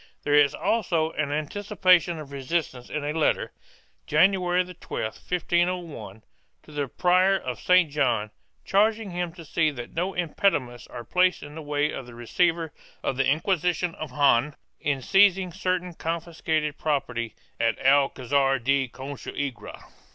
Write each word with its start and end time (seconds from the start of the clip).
There 0.23 0.33
is 0.33 0.55
also 0.55 1.11
an 1.11 1.29
anticipa 1.29 2.01
tion 2.01 2.17
of 2.17 2.31
resistance 2.31 2.89
in 2.89 3.03
a 3.03 3.13
letter, 3.13 3.51
Janary 4.07 4.63
12, 4.79 5.03
1501, 5.13 6.23
to 6.63 6.71
the 6.71 6.87
Prior 6.87 7.37
of 7.37 7.59
St. 7.59 7.91
John, 7.91 8.31
charging 8.65 9.11
him 9.11 9.31
to 9.33 9.45
see 9.45 9.69
that 9.69 9.93
no 9.93 10.15
impediments 10.15 10.87
are 10.87 11.03
placed 11.03 11.43
in 11.43 11.53
the 11.53 11.61
way 11.61 11.91
of 11.91 12.07
the 12.07 12.15
receiver 12.15 12.73
of 13.03 13.15
the 13.15 13.27
Inquisition 13.27 13.93
of 13.93 14.09
Jaen 14.13 14.55
in 14.79 15.03
seizing 15.03 15.51
certain 15.51 15.93
confiscated 15.93 16.79
property 16.79 17.35
at 17.59 17.77
Alcazar 17.85 18.57
de 18.57 18.87
Consuegra. 18.87 19.83